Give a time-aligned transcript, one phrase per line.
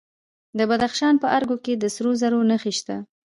[0.57, 2.95] د بدخشان په ارګو کې د سرو زرو نښې شته.